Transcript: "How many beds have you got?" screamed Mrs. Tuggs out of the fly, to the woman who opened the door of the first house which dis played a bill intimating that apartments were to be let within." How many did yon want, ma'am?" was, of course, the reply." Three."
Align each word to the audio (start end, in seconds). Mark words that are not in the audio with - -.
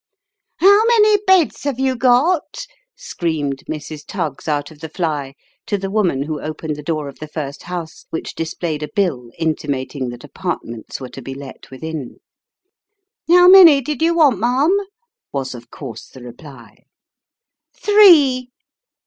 "How 0.65 0.83
many 0.87 1.17
beds 1.27 1.61
have 1.63 1.79
you 1.79 1.95
got?" 1.95 2.65
screamed 2.95 3.61
Mrs. 3.69 4.03
Tuggs 4.03 4.47
out 4.47 4.71
of 4.71 4.79
the 4.79 4.89
fly, 4.89 5.35
to 5.67 5.77
the 5.77 5.91
woman 5.91 6.23
who 6.23 6.41
opened 6.41 6.75
the 6.75 6.81
door 6.81 7.07
of 7.07 7.19
the 7.19 7.27
first 7.27 7.61
house 7.61 8.07
which 8.09 8.33
dis 8.33 8.55
played 8.55 8.81
a 8.81 8.87
bill 8.95 9.29
intimating 9.37 10.09
that 10.09 10.23
apartments 10.23 10.99
were 10.99 11.09
to 11.09 11.21
be 11.21 11.35
let 11.35 11.69
within." 11.69 12.17
How 13.31 13.47
many 13.47 13.79
did 13.79 14.01
yon 14.01 14.15
want, 14.15 14.39
ma'am?" 14.39 14.75
was, 15.31 15.53
of 15.53 15.69
course, 15.69 16.09
the 16.09 16.23
reply." 16.23 16.85
Three." 17.77 18.49